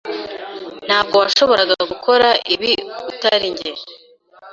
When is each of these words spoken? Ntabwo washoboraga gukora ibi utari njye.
Ntabwo 0.87 1.15
washoboraga 1.23 1.75
gukora 1.91 2.27
ibi 2.53 2.71
utari 3.11 3.47
njye. 3.53 3.71